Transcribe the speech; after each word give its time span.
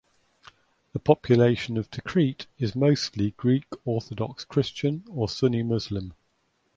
The 0.93 0.99
population 0.99 1.77
of 1.77 1.91
Tikrit 1.91 2.47
is 2.57 2.75
mostly 2.75 3.35
Greek 3.37 3.65
Orthodox 3.85 4.43
Christian 4.43 5.03
or 5.11 5.29
Sunni 5.29 5.61
Muslim. 5.61 6.13